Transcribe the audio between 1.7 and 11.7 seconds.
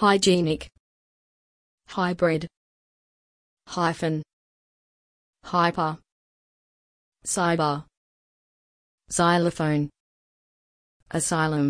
hybrid, hyphen, hyper, cyber, xylophone, asylum.